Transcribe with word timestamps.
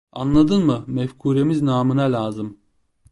Anladın 0.13 0.63
mı, 0.65 0.83
mefkuremiz 0.87 1.61
namına 1.61 2.01
lazım… 2.11 2.57